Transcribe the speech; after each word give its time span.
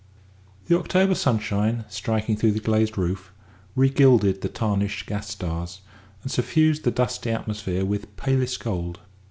The 0.65 0.75
October 0.79 1.13
sunshine, 1.13 1.85
striking 1.87 2.35
through 2.35 2.53
the 2.53 2.59
glazed 2.59 2.97
roof, 2.97 3.31
re 3.75 3.87
gilded 3.87 4.41
the 4.41 4.49
tarnished 4.49 5.05
gas 5.05 5.29
stars, 5.29 5.81
and 6.23 6.31
suffused 6.31 6.85
the 6.85 6.89
dusty 6.89 7.29
atmosphere 7.29 7.85
with 7.85 8.17
palest 8.17 8.63
gold. 8.63 9.01